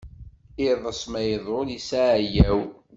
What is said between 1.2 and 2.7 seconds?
iḍul isseɛyaw.